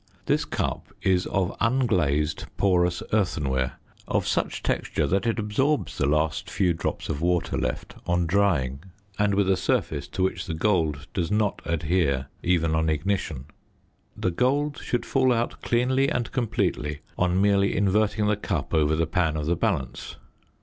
This 0.25 0.45
cup 0.45 0.87
is 1.03 1.27
of 1.27 1.55
unglazed 1.61 2.45
porous 2.57 3.03
earthenware 3.13 3.73
of 4.07 4.25
such 4.25 4.63
texture 4.63 5.05
that 5.05 5.27
it 5.27 5.37
absorbs 5.37 5.99
the 5.99 6.07
last 6.07 6.49
few 6.49 6.73
drops 6.73 7.07
of 7.07 7.21
water 7.21 7.55
left 7.55 7.93
on 8.07 8.25
drying; 8.25 8.81
and 9.19 9.35
with 9.35 9.47
a 9.47 9.55
surface 9.55 10.07
to 10.07 10.23
which 10.23 10.47
the 10.47 10.55
gold 10.55 11.05
does 11.13 11.29
not 11.29 11.61
adhere 11.65 12.29
even 12.41 12.73
on 12.73 12.89
ignition. 12.89 13.45
The 14.17 14.31
gold 14.31 14.79
should 14.83 15.05
fall 15.05 15.31
out 15.31 15.61
cleanly 15.61 16.09
and 16.09 16.31
completely 16.31 17.01
on 17.15 17.39
merely 17.39 17.77
inverting 17.77 18.25
the 18.25 18.35
cup 18.37 18.73
over 18.73 18.95
the 18.95 19.05
pan 19.05 19.37
of 19.37 19.45
the 19.45 19.55
balance. 19.55 20.15